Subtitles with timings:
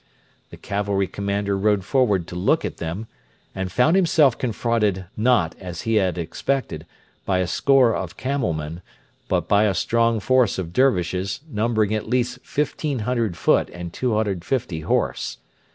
[0.49, 3.05] The cavalry commander rode forward to look at them,
[3.53, 6.87] and found himself confronted, not, as he had expected,
[7.23, 8.81] by a score of camel men,
[9.27, 15.37] but by a strong force of Dervishes, numbering at least 1,500 foot and 250 horse.